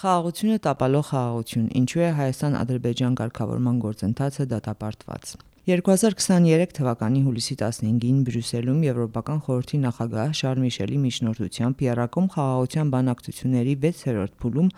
Խաղաղությունը 0.00 0.54
տապալող 0.64 1.02
խաղաղություն, 1.10 1.64
ինչու 1.76 2.04
է 2.06 2.08
Հայաստան-Ադրբեջան 2.16 3.16
կարգավորման 3.20 3.80
գործընթացը 3.84 4.46
դատապարտված։ 4.54 5.34
2023 5.68 6.70
թվականի 6.72 7.18
հուլիսի 7.26 7.54
15-ին 7.60 8.20
Բրյուսելում 8.24 8.78
Եվրոպական 8.86 9.40
խորհրդի 9.44 9.80
նախագահ 9.82 10.30
Շարլ 10.38 10.60
Միշելի 10.62 11.00
միջնորդությամբ 11.02 11.82
Եռակոմ 11.84 12.28
խաղաղության 12.32 12.92
բանակցությունների 12.94 13.74
6-րդ 13.82 14.38
փուլում 14.40 14.70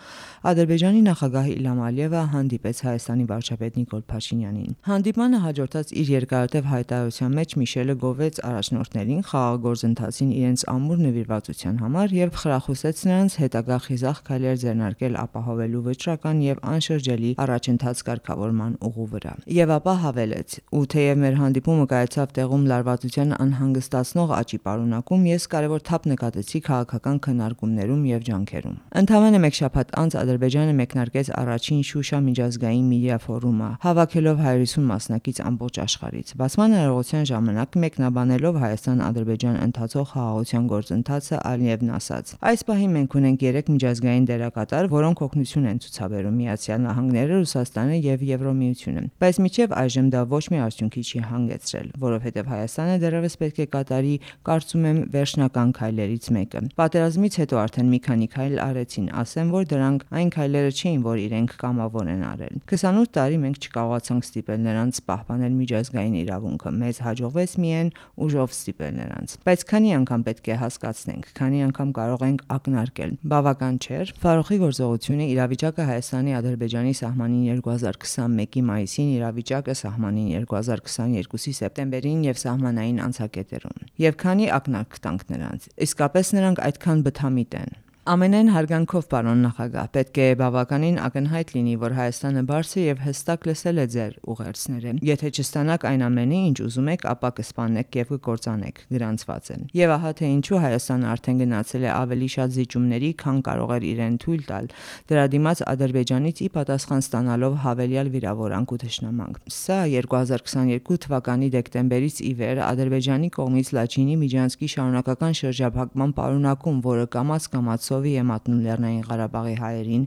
Ադրբեջանի 0.51 1.01
նախագահ 1.07 1.47
Իլհամ 1.53 1.79
Ալիևը 1.87 2.23
հանդիպեց 2.33 2.81
Հայաստանի 2.83 3.27
վարչապետ 3.31 3.79
Նիկոլ 3.79 4.03
Փաշինյանին։ 4.11 4.75
Հանդիպմանը 4.91 5.39
հաջորդած 5.43 5.95
իր 6.03 6.11
երկարատև 6.13 6.67
հայտարարության 6.73 7.33
մեջ 7.39 7.55
Միշելը 7.63 7.95
գովեց 8.03 8.41
առաջնորդներին 8.43 9.23
խաղաղ 9.31 9.57
գործընթացին 9.63 10.35
իրենց 10.43 10.67
ամուր 10.73 10.99
նվիրվածության 11.07 11.79
համար 11.83 12.17
եւ 12.19 12.35
խրախուսեց 12.43 13.03
նրանց 13.07 13.39
հետագա 13.43 13.77
խիզախ 13.87 14.21
քայլեր 14.27 14.57
ձեռնարկել 14.67 15.17
ապահովելու 15.23 15.83
վճռական 15.87 16.43
եւ 16.43 16.63
անշրջելի 16.73 17.31
առաջընթաց 17.43 18.03
կարգավորման 18.09 18.77
ուղու 18.83 19.07
վրա։ 19.13 19.33
Եվ 19.63 19.75
ապա 19.79 19.93
հավելեց. 20.03 20.59
«Ու 20.83 20.87
թեև 20.91 21.19
մեր 21.23 21.35
հանդիպումը 21.39 21.83
կայացավ 21.93 22.31
տեղում 22.35 22.63
լարվածության 22.67 23.29
անհանգստացնող 23.39 24.31
աճի 24.35 24.57
պարունակում, 24.67 25.21
ես 25.31 25.43
կարևոր 25.53 25.83
թափ 25.87 26.07
նկատեցի 26.11 26.59
քաղաքական 26.67 27.17
քննարկումներում 27.23 28.01
եւ 28.09 28.25
ջանքերում»։ 28.27 28.75
Ընդամենը 28.99 29.39
մեկ 29.43 29.55
շաբաթ 29.59 29.93
անց 30.03 30.17
Ադրբեջանը 30.23 30.73
մեկնարկեց 30.83 31.27
առաջին 31.39 31.79
Շուշա 31.87 32.19
միջազգային 32.27 32.87
միդիա 32.91 33.17
ֆորումը, 33.23 33.69
հավաքելով 33.83 34.43
150 34.43 34.83
մասնակից 34.91 35.37
ամբողջ 35.47 35.75
աշխարհից։ 35.83 36.27
Բացման 36.43 36.75
արարողության 36.83 37.23
ժամանակ 37.31 37.79
մեկնաբանելով 37.83 38.53
Հայաստան-Ադրբեջան 38.63 39.55
ընթացող 39.63 40.05
խաղաղության 40.11 40.67
գործընթացը 40.73 41.35
Ալիևն 41.53 41.89
ասաց. 41.93 42.25
«Այս 42.43 42.61
պահին 42.67 42.91
մենք 42.97 43.17
ունենք 43.23 43.47
3 43.47 43.71
միջազգային 43.77 44.27
դերակատար, 44.33 44.91
որոնք 44.93 45.23
օգնություն 45.23 45.69
են 45.71 45.81
ցուցաբերում՝ 45.83 46.37
Միացյալ 46.43 46.79
Նահանգները, 46.83 47.33
Ռուսաստանը 47.43 47.97
եւ 48.03 48.27
Եվրոմիությունը։ 48.33 49.03
Բայց 49.23 49.35
մինչեւ 49.43 49.77
այժմ 49.83 50.07
դա 50.13 50.21
ոչ 50.33 50.43
մի 50.53 50.62
արդյունքի 50.63 51.03
չի 51.03 51.21
հանգեցրել, 51.29 51.87
որովհետեւ 52.03 52.51
Հայաստանը 52.53 52.95
դեռևս 53.03 53.35
պետք 53.43 53.59
է 53.63 53.67
կատարի, 53.73 54.15
կարծում 54.47 54.87
եմ, 54.89 54.99
վերջնական 55.13 55.73
քայլերից 55.77 56.25
մեկը։ 56.37 56.61
Պատերազմից 56.79 57.37
հետո 57.43 57.59
արդեն 57.63 57.91
մի 57.93 57.99
քանի 58.07 58.27
քայլ 58.33 58.55
արեցին, 58.63 59.07
ասեմ, 59.23 59.53
որ 59.53 59.67
դրանք 59.73 60.05
այն 60.23 60.29
քայլերը 60.33 60.71
չէին, 60.73 61.01
որ 61.03 61.17
իրենք 61.23 61.55
կամավոր 61.63 62.11
են 62.13 62.23
արել։ 62.33 62.55
28 62.73 63.13
տարի 63.17 63.37
մենք 63.43 63.57
չկարողացանք 63.63 64.27
ստիպել 64.27 64.59
նրանց 64.63 65.01
պահպանել 65.09 65.53
միջազգային 65.63 66.15
իրավունքը, 66.23 66.73
մեզ 66.83 67.01
հաջողվեց 67.03 67.55
միայն 67.63 67.89
ուժով 68.23 68.53
ստիպել 68.53 68.93
նրանց։ 69.03 69.35
Բայց 69.43 69.65
քանի 69.73 69.93
անգամ 69.99 70.25
պետք 70.27 70.47
է 70.53 70.57
հասկացնենք, 70.63 71.29
քանի 71.37 71.59
անգամ 71.67 71.89
կարող 71.97 72.25
ենք 72.27 72.43
ակնարկել։ 72.53 73.11
Բավական 73.33 73.75
չէր 73.83 74.13
Ֆարոխի 74.23 74.57
գործողությունը 74.63 75.25
իրավիճակը 75.33 75.87
Հայաստանի 75.89 76.35
Ադրբեջանի 76.39 76.93
սահմանին 76.99 77.43
2021-ի 77.63 78.61
մայիսին, 78.69 79.09
իրավիճակը 79.17 79.75
սահմանին 79.83 80.29
2022-ի 80.53 81.53
սեպտեմբերին 81.59 82.25
եւ 82.29 82.41
սահմանային 82.43 83.01
անցակետերում։ 83.07 83.79
Եվ 84.03 84.19
քանի 84.23 84.49
ակնարկ 84.57 84.99
տանք 85.03 85.25
նրանց։ 85.33 85.69
Իսկապես 85.87 86.33
նրանք 86.37 86.63
այդքան 86.69 87.03
բթամիտ 87.07 87.57
են։ 87.63 87.82
Ամենայն 88.03 88.49
հարգանքով, 88.51 89.05
պարոն 89.07 89.43
նախագահ, 89.45 89.85
պետք 89.95 90.17
է 90.19 90.25
բավականին 90.41 90.97
ակնհայտ 91.05 91.51
լինի, 91.55 91.75
որ 91.79 91.93
Հայաստանը 91.95 92.41
բարձր 92.49 92.81
եւ 92.83 92.97
հստակ 92.99 93.45
լսել 93.47 93.77
է 93.79 93.85
ձեր 93.93 94.17
ուղերձները։ 94.33 94.91
Եթե 95.07 95.29
չստանաք 95.39 95.85
այն 95.87 96.03
ամենը, 96.03 96.39
ինչ 96.49 96.57
ուզում 96.67 96.89
եք, 96.93 97.05
ապա 97.13 97.29
կսպանեք 97.37 97.95
եւ 98.03 98.11
կկործանեք, 98.11 98.81
գրանցված 98.91 99.47
են։ 99.55 99.63
Եվ 99.79 99.93
ահա 99.95 100.11
թե 100.19 100.31
ինչու 100.33 100.59
Հայաստանը 100.67 101.07
արդեն 101.13 101.39
գնացել 101.43 101.83
է 101.87 101.91
ավելի 102.03 102.27
շատ 102.35 102.53
զիջումների, 102.59 103.11
քան 103.23 103.39
կարող 103.47 103.71
էր 103.71 103.87
իրեն 103.87 104.19
թույլ 104.19 104.43
տալ։ 104.51 104.67
Դրա 105.07 105.23
դիմաց 105.31 105.63
Ադրբեջանից 105.63 106.43
ի 106.43 106.49
պատասխան 106.59 107.03
ստանալով 107.07 107.57
հավելյալ 107.63 108.11
վիրավորանք 108.19 108.75
ու 108.75 108.79
թշնամանք։ 108.83 109.39
Սա 109.63 109.79
2022 109.95 110.99
թվականի 111.07 111.47
դեկտեմբերից 111.55 112.19
ի 112.19 112.31
վեր 112.43 112.63
Ադրբեջանի 112.67 113.31
կողմից 113.39 113.73
Լաչինի 113.79 114.15
Միջանցքի 114.23 114.67
շարունակական 114.73 115.37
շրջափակման 115.39 116.15
պարունակում, 116.19 116.77
որը 116.83 117.07
կամած 117.13 117.49
կամած 117.53 117.92
սովի 117.93 118.13
է 118.17 118.23
մատնում 118.25 118.61
Լեռնային 118.63 119.03
Ղարաբաղի 119.05 119.55
հայերին, 119.61 120.03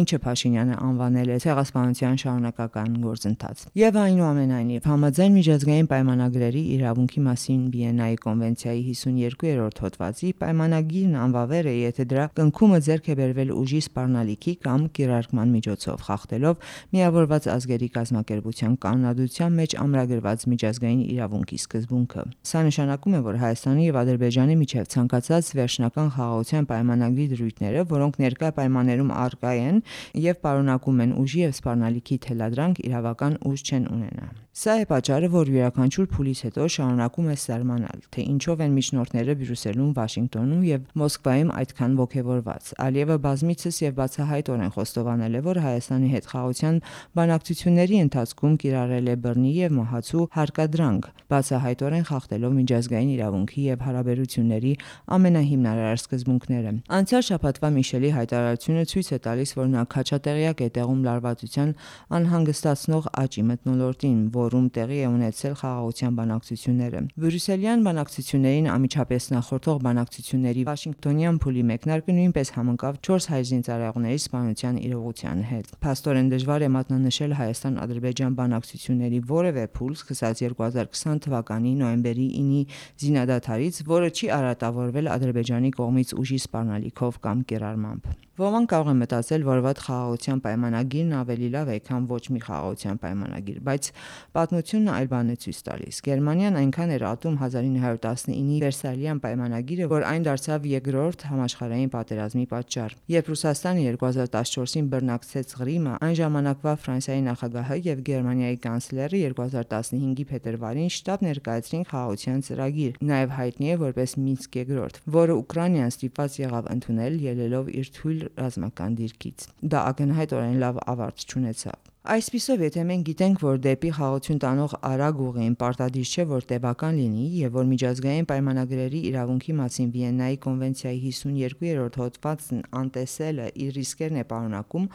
ինչը 0.00 0.18
Փաշինյանը 0.24 0.74
անվանել 0.84 1.30
է 1.30 1.36
ցեղասպանության 1.40 2.18
շարունակական 2.20 2.96
գործընթաց։ 3.00 3.62
Եվ 3.80 3.98
այնուամենայնիվ, 4.00 4.88
համաձայն 4.90 5.32
միջազգային 5.40 5.88
պայմանագրերի 5.90 6.62
իրավունքի 6.76 7.20
մասին 7.30 7.60
Վիեննայի 7.70 8.18
կոնվենցիայի 8.20 8.82
52-րդ 8.90 9.80
հոդվածի 9.84 10.30
պայմանագիրն 10.40 11.14
անվավեր 11.24 11.70
է, 11.70 11.74
եթե 11.80 12.06
դրա 12.10 12.24
կնքումը 12.40 12.80
ձեռք 12.90 13.10
է 13.10 13.16
բերվել 13.20 13.54
ուժի 13.56 13.80
սպառնալիքի 13.86 14.54
կամ 14.66 14.80
կիրարկման 15.00 15.54
միջոցով, 15.56 16.04
խախտելով 16.10 16.68
միավորված 16.96 17.48
ազգերի 17.54 17.88
կազմակերպության 17.96 18.76
կանոնադրության 18.84 19.58
մեջ 19.60 19.76
ամրագրված 19.80 20.46
միջազգային 20.50 21.02
իրավունքի 21.14 21.58
սկզբունքը։ 21.60 22.24
Սա 22.50 22.60
նշանակում 22.68 23.16
է, 23.16 23.20
որ 23.30 23.40
Հայաստանի 23.40 23.84
եւ 23.90 23.98
Ադրբեջանի 24.00 24.56
միջև 24.60 24.90
ցանկացած 24.90 25.50
վերջնական 25.60 26.08
խաղաղության 26.16 26.68
պայմանագրի 26.70 27.26
դրույթները, 27.30 27.86
որոնք 27.94 28.20
ներկա 28.24 28.52
պայմաններում 28.58 29.10
առկա 29.24 29.54
են 29.70 29.82
եւ 30.26 30.40
պարունակում 30.44 31.02
են 31.06 31.16
ուժի 31.24 31.42
եւ 31.46 31.56
սպառնալիքի 31.56 32.20
թելադրանք, 32.26 32.84
իրավական 32.90 33.40
ուժ 33.50 33.66
չեն 33.70 33.90
ունենա։ 33.94 34.28
Սա 34.50 34.72
է 34.82 34.86
պատճառը, 34.90 35.28
որ 35.30 35.50
յուրաքանչյուր 35.54 36.06
փուլից 36.10 36.38
հետո 36.42 36.64
շարունակում 36.74 37.26
է 37.30 37.34
սերմանալ, 37.38 38.00
թե 38.10 38.22
ինչով 38.32 38.62
են 38.64 38.72
միջնորդները 38.74 39.34
Բրյուսելում, 39.40 39.92
Վաշինգտոնում 39.94 40.64
եւ 40.66 40.88
Մոսկվայում 41.00 41.52
այդքան 41.60 41.94
ողջևորված։ 42.00 42.72
Ալիևը 42.82 43.16
բազմիցս 43.30 43.78
եւ 43.86 43.94
բացահայտորեն 44.00 44.72
խոստովանել 44.74 45.38
է, 45.38 45.42
որ 45.46 45.60
Հայաստանի 45.70 46.10
հետ 46.10 46.26
խաղաղության 46.34 46.80
բանակցությունների 47.20 47.96
ընթացքում 48.10 48.58
կիրառել 48.66 49.06
է 49.06 49.14
բռնի 49.30 49.52
եւ 49.54 49.70
մահացու 49.78 50.26
հարկադրանք, 50.34 51.08
բացահայտորեն 51.30 52.04
խախտելով 52.10 52.52
միջազգային 52.58 53.14
իրավունքի 53.14 53.60
եւ 53.70 53.86
հարաբերությունների 53.86 54.72
ամենահիմնարար 55.14 55.98
սկզբունքները։ 56.00 56.74
Անցյալ 56.90 57.24
շաբաթվա 57.30 57.68
Միշելի 57.78 58.10
հայտարարությունը 58.18 58.84
ցույց 58.90 59.08
է 59.14 59.18
տալիս, 59.30 59.50
որ 59.60 59.66
նա 59.78 59.82
քաչատեղյակ 59.94 60.58
է 60.60 60.68
տեղում 60.80 61.00
լարվածության 61.06 61.74
անհանգստացնող 62.18 63.10
աճի 63.20 63.42
մտնոլորտին, 63.50 64.18
որում 64.40 64.66
տեղի 64.76 64.98
է 65.00 65.08
ունեցել 65.10 65.54
խաղաղության 65.60 66.16
բանակցությունները։ 66.20 67.00
Բրյուսելյան 67.20 67.84
բանակցություններին 67.86 68.68
ամիջապես 68.74 69.28
նախորդող 69.36 69.78
բանակցությունների 69.86 70.62
Վաշինգտոնյան 70.70 71.40
փուլի 71.44 71.64
մեկնարկը 71.70 72.16
նույնպես 72.20 72.52
համընկավ 72.56 73.00
4 73.10 73.28
հայ 73.30 73.42
զինծառայողների 73.50 74.20
սպանության 74.24 74.80
իրողության 74.80 75.44
հետ։ 75.50 75.72
Փաստորեն 75.84 76.30
դժվար 76.34 76.64
է 76.64 76.70
մատնանշել 76.76 77.36
Հայաստան-Ադրբեջան 77.40 78.38
բանակցությունների 78.40 79.20
որևէ 79.30 79.64
փուլ 79.76 79.92
սկսած 80.00 80.42
2020 80.50 81.22
թվականի 81.26 81.72
նոյեմբերի 81.80 82.26
9-ի 82.40 82.62
զինադադարից, 83.04 83.82
որը 83.90 84.10
չի 84.16 84.32
արատավորվել 84.40 85.12
Ադրբեջանի 85.16 85.70
կողմից 85.80 86.16
ուժի 86.20 86.40
սպառնալիքով 86.46 87.22
կամ 87.28 87.46
կիրառմամբ։ 87.50 88.12
Ոմանք 88.40 88.70
կարող 88.72 88.88
են 88.88 89.00
մտածել, 89.02 89.42
որ 89.44 89.58
վատ 89.66 89.80
խաղաղության 89.84 90.38
պայմանագիրն 90.40 91.10
ավելի 91.18 91.48
լավ 91.52 91.70
է, 91.70 91.74
քան 91.84 92.04
ոչ 92.08 92.20
մի 92.32 92.40
խաղաղության 92.46 93.00
պայմանագիր, 93.02 93.58
բայց 93.66 93.88
պատմությունն 94.36 94.92
այլ 94.94 95.08
բան 95.10 95.32
է 95.34 95.36
ցույց 95.44 95.58
տալիս։ 95.66 95.98
Գերմանիան 96.06 96.56
այնքան 96.60 96.94
էր 96.94 97.04
ատում 97.10 97.36
1919-ի 97.36 98.56
Վերսալյան 98.64 99.20
պայմանագիրը, 99.20 99.88
որ 99.92 100.06
այն 100.08 100.24
դարձավ 100.30 100.68
երկրորդ 100.70 101.24
համաշխարհային 101.28 101.92
պատերազմի 101.92 102.46
պատճառ։ 102.54 102.96
Երբ 103.12 103.30
Ռուսաստանը 103.30 103.84
2014-ին 104.00 104.88
բռնակցեց 104.94 105.54
Ղրիմը, 105.60 105.94
այն 106.00 106.16
ժամանակվա 106.20 106.74
Ֆրանսիայի 106.80 107.22
նախագահը 107.28 107.78
եւ 107.90 108.02
Գերմանիայի 108.08 108.58
կանցլերը 108.64 109.22
2015-ի 109.36 110.24
փետրվարին 110.30 110.90
շտաբ 110.96 111.26
ներկայացրին 111.28 111.84
խաղաղության 111.90 112.42
ծրագիր, 112.48 112.98
նաեւ 113.10 113.36
հայտնի 113.40 113.70
է 113.70 113.78
որպես 113.84 114.16
Մինսկ 114.20 114.60
երկրորդ, 114.60 115.00
որը 115.20 115.38
Ուկրաինան 115.40 115.90
ստիպված 115.90 116.38
եղավ 116.40 116.70
ընդունել 116.70 117.20
ելելով 117.26 117.70
իր 117.80 117.90
թույլ 118.00 118.29
ռազմական 118.38 118.98
դիրքից։ 119.00 119.46
Դա 119.74 119.86
ակնհայտորեն 119.90 120.60
լավ 120.62 120.82
ավարտ 120.94 121.26
չունեցավ։ 121.26 121.89
Այսպիսով, 122.00 122.62
եթե 122.64 122.82
մենք 122.88 123.02
գիտենք, 123.04 123.42
որ 123.44 123.58
դեպի 123.60 123.88
խաղացություն 123.92 124.38
տանող 124.40 124.74
արագ 124.88 125.18
ուղին 125.20 125.56
պարտադիր 125.60 126.06
չէ, 126.08 126.24
որ 126.30 126.44
տևական 126.48 126.94
լինի 126.96 127.24
եւ 127.36 127.58
որ 127.58 127.66
միջազգային 127.68 128.28
պայմանագրերի 128.30 129.00
իրավունքի 129.10 129.56
մասին 129.58 129.90
Վիեննայի 129.96 130.38
կոնվենցիայի 130.40 131.02
52-րդ 131.04 131.98
հոդվածն 132.00 132.62
անտեսելը 132.80 133.48
իր 133.60 133.76
ռիսկերն 133.76 134.16
է 134.16 134.24
պարունակում, 134.32 134.86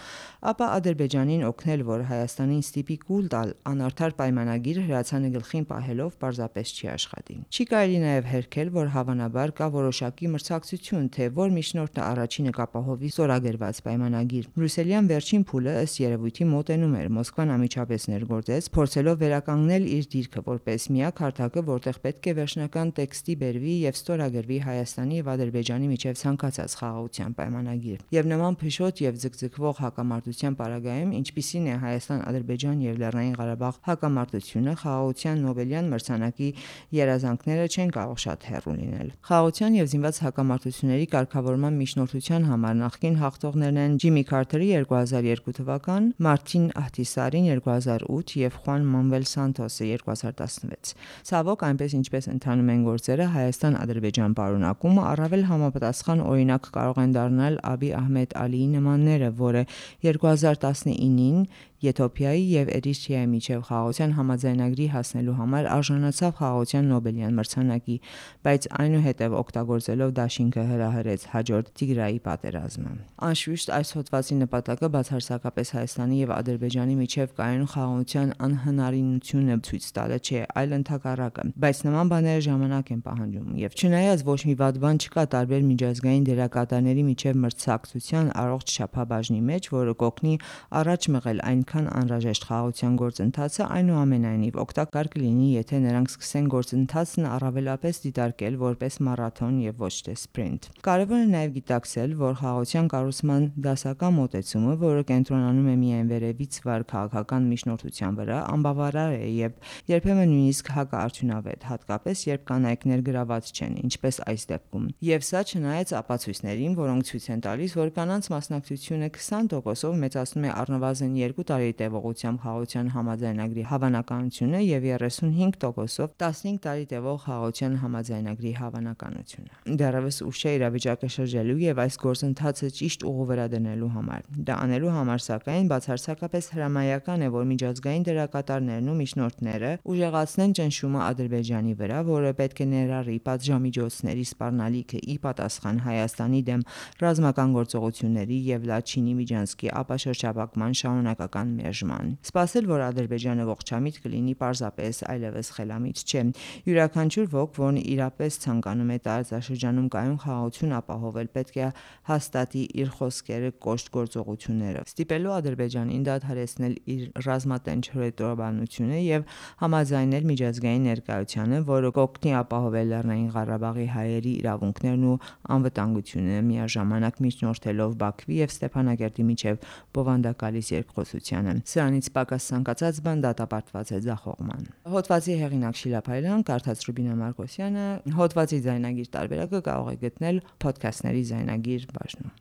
ապա 0.50 0.70
Ադրբեջանին 0.82 1.46
օգնել, 1.46 1.86
որ 1.86 2.06
Հայաստանին 2.10 2.66
ստիպի 2.66 2.98
կուլ 3.06 3.30
տալ 3.36 3.54
անարդար 3.70 4.18
պայմանագիր 4.26 4.82
հրացանը 4.90 5.32
գլխին 5.38 5.70
պահելով 5.70 6.18
պարզապես 6.26 6.74
չի 6.74 6.90
աշխատի։ 6.96 7.38
Չի 7.54 7.68
կարելի 7.70 8.02
նաեւ 8.02 8.30
հերքել, 8.34 8.74
որ 8.82 8.92
հավանաբար 8.98 9.56
կա 9.62 9.70
որոշակի 9.78 10.34
մրցակցություն, 10.34 11.06
թե 11.14 11.30
որ 11.38 11.56
միջնորդը 11.60 12.02
առաջինը 12.10 12.56
կապահովի 12.56 13.14
ստորագրված 13.14 13.82
պայմանագիր։ 13.86 14.52
Բրյուսելյան 14.56 15.10
վերջին 15.14 15.48
փուլը 15.54 15.74
ըստ 15.86 16.02
երևույթի 16.06 16.50
մոտենում 16.56 16.95
էր, 17.00 17.10
Մոսկվան 17.16 17.52
ամիջապես 17.56 18.06
ներգործեց, 18.12 18.68
փորձելով 18.76 19.16
վերականգնել 19.22 19.84
իր 19.96 20.08
դիրքը 20.16 20.42
որպես 20.46 20.88
միակ 20.96 21.22
հարթակը, 21.26 21.64
որտեղ 21.70 22.00
պետք 22.06 22.26
է 22.26 22.34
վերջնական 22.40 22.94
տեքստի 23.00 23.36
բերվի 23.42 23.76
եւ 23.86 24.00
ստորագրվի 24.00 24.60
Հայաստանի 24.66 25.20
եւ 25.20 25.30
Ադրբեջանի 25.36 25.88
միջև 25.96 26.20
ցանկացած 26.22 26.76
խաղաղության 26.80 27.36
պայմանագիր։ 27.36 28.00
Եվ 28.16 28.30
նման 28.32 28.58
փշոտ 28.62 29.02
եւ 29.06 29.20
ձգձգվող 29.26 29.76
հակամարտության 29.86 30.58
պարագայում, 30.60 31.12
ինչպիսին 31.20 31.66
է 31.66 31.76
Հայաստան-Ադրբեջան 31.86 32.84
եւ 32.86 33.00
Լեռնային 33.06 33.36
Ղարաբաղ 33.36 33.80
հակամարտությունը, 33.86 34.74
խաղաղության 34.86 35.44
Նոբելյան 35.46 35.90
մրցանակի 35.96 36.50
երազանքները 36.96 37.66
չեն 37.76 37.90
կարող 37.96 38.20
շատ 38.26 38.48
հեռու 38.50 38.76
լինել։ 38.76 39.10
Խաղաղության 39.26 39.76
եւ 39.76 39.90
զինված 39.96 40.20
հակամարտությունների 40.26 41.08
կարգավորման 41.16 41.80
միջնորդության 41.82 42.48
համար 42.50 42.76
նախկին 42.82 43.16
հաղթողներն 43.22 43.80
են 43.86 43.98
Ջիմի 44.06 44.24
Քարթերի 44.30 44.70
2002 44.86 45.56
թվական, 45.60 46.10
Մարտին 46.26 46.66
Ահտիսարին 46.86 47.48
2008 47.60 48.36
եւ 48.40 48.58
Խուան 48.62 48.88
Մանվել 48.94 49.26
Սանթոսը 49.32 49.88
2016։ 50.06 50.94
Ցավոք 51.30 51.66
այնպես 51.70 51.96
ինչպես 52.00 52.30
ընթանում 52.36 52.72
են 52.76 52.84
գործերը 52.86 53.28
Հայաստան-Ադրբեջան 53.36 54.36
պարունակումը 54.40 55.06
առավել 55.12 55.46
համապատասխան 55.50 56.26
օրինակ 56.30 56.70
կարող 56.76 57.02
են 57.06 57.16
դառնալ 57.16 57.60
Աբի 57.76 57.92
Ահմեդ 58.00 58.36
Ալիի 58.46 58.68
նմանները, 58.76 59.32
որը 59.42 59.64
2019-ին 60.06 61.40
Եթոպիայի 61.84 62.44
եւ 62.56 62.70
Էրիթրեայի 62.76 63.28
միջև 63.36 63.64
խաղաղության 63.68 64.12
համաձայնագրի 64.16 64.86
հասնելու 64.96 65.36
համար 65.36 65.68
արժանացավ 65.76 66.32
խաղաղության 66.40 66.86
Նոբելյան 66.92 67.36
մրցանակի, 67.36 67.98
բայց 68.46 68.68
այնուհետև 68.80 69.36
օգտագործելով 69.36 70.14
դաշինքը 70.16 70.64
հրահրեց 70.72 71.26
հաջորդ 71.36 71.72
Տիգրայի 71.76 72.20
պատերազմը։ 72.26 72.94
Անշուշտ 73.26 73.74
այս 73.76 73.90
հոդվածի 73.96 74.36
նպատակը 74.46 74.90
բացարձակապես 74.96 75.74
Հայաստանի 75.76 76.16
եւ 76.26 76.34
Ադրբեջանի 76.36 76.96
միջև 76.96 77.36
կայուն 77.36 77.68
խաղաղության 77.76 78.34
անհնարինությունը 78.46 79.56
ցույց 79.66 79.86
տալը 79.96 80.20
չէ, 80.26 80.42
այլ 80.56 80.76
ընդհակառակը, 80.80 81.46
բայց 81.66 81.78
նման 81.86 82.12
բաները 82.16 82.42
ժամանակ 82.46 82.92
են 82.96 83.02
պահանջում 83.06 83.50
եւ 83.66 83.76
չնայած 83.76 84.26
ոչ 84.26 84.40
մի 84.46 84.56
վատ 84.62 84.80
բան 84.86 85.02
չկա 85.06 85.24
տարբեր 85.36 85.62
միջազգային 85.66 86.26
դերակատարների 86.30 87.04
միջև 87.10 87.40
մրցակցության 87.46 88.32
առողջ 88.46 88.76
չափաբաժնի 88.76 89.42
մեջ, 89.50 89.70
որը 89.76 89.94
կօգնի 90.06 90.36
առաջ 90.80 91.10
մղել 91.16 91.40
այնքան 91.46 91.75
այնքան 91.76 91.88
անհրաժեշտ 92.00 92.46
խաղաղության 92.48 92.94
գործընթացը 93.00 93.66
այնուամենայնիվ 93.76 94.58
օգտակար 94.64 95.08
կլինի, 95.12 95.48
եթե 95.56 95.80
նրանք 95.84 96.12
սկսեն 96.14 96.46
գործընթացն 96.54 97.26
առավելապես 97.36 98.00
դիտարկել 98.06 98.56
որպես 98.62 98.98
մարաթոն 99.08 99.58
եւ 99.66 99.82
ոչ 99.84 99.96
թե 100.06 100.16
սպրինտ։ 100.16 100.70
Կարևոր 100.86 101.20
է 101.20 101.28
նաեւ 101.36 101.52
գիտակցել, 101.56 102.16
որ 102.22 102.38
խաղաղության 102.40 102.88
կառուցման 102.96 103.44
դասական 103.66 104.16
մոտեցումը, 104.16 104.76
որը 104.86 105.04
կենտրոնանում 105.12 105.68
է 105.68 105.76
միայն 105.84 106.08
վերևից 106.16 106.60
վար 106.64 106.86
քաղաքական 106.96 107.50
միջնորդության 107.52 108.16
վրա, 108.16 108.40
անբավարար 108.56 109.16
է 109.16 109.28
եւ 109.36 109.52
երբեմն 109.92 110.32
նույնիսկ 110.32 110.72
հակաարդյունավետ, 110.80 111.68
հատկապես 111.76 112.24
երբ 112.32 112.46
կանայքներ 112.56 113.06
գրաված 113.10 113.52
չեն, 113.56 113.74
ինչպես 113.84 114.16
այս 114.32 114.48
դեպքում։ 114.56 114.86
Եվ 115.06 115.26
սա 115.26 115.42
չնայած 115.46 115.94
ապացույցներին, 116.00 116.76
որոնք 116.80 117.10
ցույց 117.10 117.26
են 117.36 117.44
տալիս, 117.46 117.76
որ 117.76 117.94
կանանց 117.96 118.30
մասնակցությունը 118.36 119.10
20%-ով 119.16 120.00
մեծացնում 120.06 120.46
է 120.46 120.52
առնվազն 120.56 121.16
2 121.16 121.36
տարի 121.56 121.74
տևողությամբ 121.80 122.42
խաղաղության 122.44 122.88
համաձայնագրի 122.96 123.64
հավանականությունը 123.70 124.60
եւ 124.66 124.86
35%-ով 124.92 126.12
15 126.22 126.58
տարի 126.66 126.86
տևող 126.92 127.18
խաղաղության 127.26 127.76
համաձայնագրի 127.82 128.52
հավանականությունը։ 128.60 129.52
Դեռևս 129.80 130.18
ուշ 130.26 130.42
է 130.46 130.52
իրավիճակը 130.56 131.10
շրջելու 131.16 131.58
եւ 131.64 131.82
այս 131.86 131.96
գործընթացը 132.06 132.70
ճիշտ 132.76 133.06
ուղու 133.10 133.28
վրա 133.32 133.46
դնելու 133.56 133.92
համար։ 133.96 134.28
Դա 134.46 134.58
անելու 134.66 134.94
համար 134.96 135.24
սակայն 135.26 135.70
բացարձակապես 135.72 136.50
հրամայական 136.56 137.26
է, 137.26 137.30
որ 137.36 137.48
միջազգային 137.56 138.06
դերակատարներն 138.06 138.92
ու 138.92 138.98
միջնորդները 139.00 139.72
ուժեղացնեն 139.96 140.56
ճնշումը 140.60 141.02
Ադրբեջանի 141.06 141.74
վրա, 141.80 142.00
որը 142.10 142.32
պետք 142.40 142.62
է 142.66 142.68
ներառի 142.76 143.18
պատժամիջոցների 143.26 144.26
սպառնալիքը 144.36 145.00
ի 145.06 145.18
պատասխան 145.26 145.82
Հայաստանի 145.86 146.42
դեմ 146.50 146.62
ռազմական 147.06 147.56
գործողությունների 147.56 148.40
եւ 148.50 148.70
Լաչինի 148.72 149.14
Միջանսկի 149.22 149.72
ապաշրջապակման 149.86 150.74
շարունակական 150.82 151.45
մերժման։ 151.56 152.12
Սպասել, 152.26 152.70
որ 152.72 152.84
Ադրբեջանը 152.86 153.46
ողջամիտ 153.50 154.00
կլինի, 154.06 154.34
պարզապես 154.42 155.02
այլևս 155.16 155.52
խելամիտ 155.56 156.04
չէ։ 156.06 156.24
Յուրաքանչյուր 156.66 157.28
ոք, 157.36 157.60
որն 157.66 157.78
իրապես 157.96 158.40
ցանկանում 158.46 158.92
է 158.96 158.98
տարածաշրջանում 159.06 159.88
կայուն 159.96 160.18
խաղաղություն 160.26 160.76
ապահովել, 160.80 161.30
պետք 161.36 161.56
է 161.56 161.70
հաստատի 162.10 162.64
իր 162.86 162.90
խոսքերը 162.96 163.50
կոշտ 163.66 163.92
գործողություններով։ 163.96 164.90
Ստիպելու 164.96 165.34
Ադրբեջանին 165.36 166.06
դադարեցնել 166.06 166.74
իր 166.96 167.04
ռազմատենչ 167.26 167.84
հրետորաբանությունը 167.96 169.00
եւ 169.06 169.28
համաձայնել 169.66 170.28
միջազգային 170.32 170.86
ներկայությանը, 170.90 171.60
որը 171.70 171.92
կօգնի 171.96 172.32
ապահովել 172.40 172.92
Լեռնային 172.96 173.30
Ղարաբաղի 173.36 173.88
հայերի 173.96 174.34
իրավունքներն 174.46 175.06
ու 175.06 175.16
անվտանգությունը 175.56 176.38
միաժամանակ 176.50 177.16
միջնորդելով 177.26 177.96
Բաքվի 178.06 178.36
եւ 178.42 178.54
Ստեփանագերտի 178.56 179.24
միջև 179.30 179.60
բովանդակալից 179.96 180.68
երկխոսության 180.76 181.35
Սարգսյանը։ 181.36 181.64
Սրանից 181.68 182.08
պակաս 182.16 182.46
ցանկացած 182.52 183.00
բան 183.06 183.24
դատապարտված 183.26 183.92
է 183.92 184.00
ձախողման։ 184.06 184.64
Հոդվածի 184.94 185.36
հեղինակ 185.42 185.80
Շիլափայլյան, 185.82 186.46
կարդաց 186.52 186.86
Ռուբինա 186.88 187.18
Մարկոսյանը, 187.26 187.86
հոդվածի 188.22 188.60
ձայնագիր 188.70 189.12
տարբերակը 189.20 189.64
կարող 189.68 189.92
է 189.92 190.00
գտնել 190.06 190.42
ոդքասթների 190.66 191.24
ձայնագիր 191.36 191.88
բաժնում։ 192.00 192.34